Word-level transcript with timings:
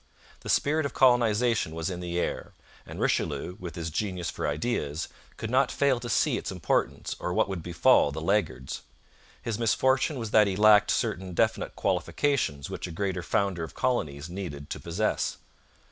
The 0.39 0.49
spirit 0.49 0.87
of 0.87 0.95
colonization 0.95 1.75
was 1.75 1.91
in 1.91 1.99
the 1.99 2.19
air, 2.19 2.53
and 2.87 2.99
Richelieu, 2.99 3.55
with 3.59 3.75
his 3.75 3.91
genius 3.91 4.31
for 4.31 4.47
ideas, 4.47 5.07
could 5.37 5.51
not 5.51 5.71
fail 5.71 5.99
to 5.99 6.09
see 6.09 6.39
its 6.39 6.51
importance 6.51 7.15
or 7.19 7.35
what 7.35 7.47
would 7.47 7.61
befall 7.61 8.11
the 8.11 8.19
laggards. 8.19 8.81
His 9.43 9.59
misfortune 9.59 10.17
was 10.17 10.31
that 10.31 10.47
he 10.47 10.55
lacked 10.55 10.89
certain 10.89 11.35
definite 11.35 11.75
qualifications 11.75 12.67
which 12.67 12.87
a 12.87 12.91
greater 12.91 13.21
founder 13.21 13.63
of 13.63 13.75
colonies 13.75 14.27
needed 14.27 14.71
to 14.71 14.79
possess. 14.79 15.37